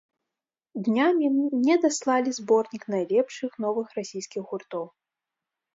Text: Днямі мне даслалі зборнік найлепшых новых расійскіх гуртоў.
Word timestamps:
Днямі 0.87 1.27
мне 1.35 1.75
даслалі 1.85 2.29
зборнік 2.39 2.83
найлепшых 2.95 3.51
новых 3.69 3.87
расійскіх 4.01 4.41
гуртоў. 4.53 4.85